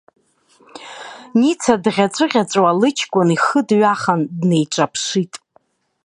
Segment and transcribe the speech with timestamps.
[1.39, 5.33] Ница дӷьаҵәыӷьаҵәуа, лыҷкәын ихы дҩахан днеиҿаԥшит.